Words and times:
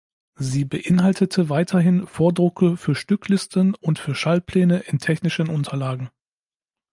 Sie 0.39 0.65
beinhaltete 0.65 1.47
weiterhin 1.49 2.07
Vordrucke 2.07 2.75
für 2.75 2.95
Stücklisten 2.95 3.75
und 3.75 3.99
für 3.99 4.15
Schaltpläne 4.15 4.79
in 4.79 4.97
technischen 4.97 5.47
Unterlagen. 5.47 6.09